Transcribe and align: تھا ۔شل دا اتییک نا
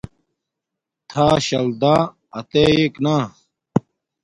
تھا 1.09 1.27
۔شل 1.45 1.67
دا 1.81 1.95
اتییک 2.39 2.93
نا 3.03 3.17